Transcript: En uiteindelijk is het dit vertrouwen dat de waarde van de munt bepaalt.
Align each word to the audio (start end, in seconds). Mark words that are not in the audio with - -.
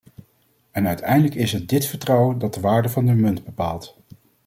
En 0.71 0.87
uiteindelijk 0.87 1.35
is 1.35 1.51
het 1.51 1.69
dit 1.69 1.85
vertrouwen 1.85 2.37
dat 2.37 2.53
de 2.53 2.61
waarde 2.61 2.89
van 2.89 3.05
de 3.05 3.13
munt 3.13 3.43
bepaalt. 3.45 3.95